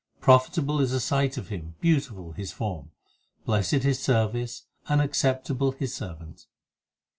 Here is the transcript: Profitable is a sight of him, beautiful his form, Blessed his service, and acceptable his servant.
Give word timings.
Profitable 0.19 0.81
is 0.81 0.93
a 0.93 0.99
sight 0.99 1.37
of 1.37 1.49
him, 1.49 1.75
beautiful 1.79 2.31
his 2.31 2.51
form, 2.51 2.89
Blessed 3.45 3.83
his 3.83 3.99
service, 4.01 4.63
and 4.89 4.99
acceptable 4.99 5.73
his 5.73 5.93
servant. 5.93 6.47